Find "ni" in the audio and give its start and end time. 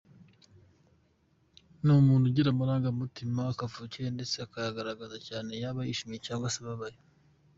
1.83-1.91